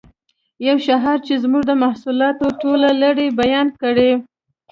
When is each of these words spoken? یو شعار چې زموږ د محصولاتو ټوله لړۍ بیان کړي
یو 0.67 0.77
شعار 0.85 1.17
چې 1.27 1.33
زموږ 1.43 1.63
د 1.67 1.71
محصولاتو 1.83 2.45
ټوله 2.61 2.89
لړۍ 3.01 3.27
بیان 3.41 3.67
کړي 3.81 4.11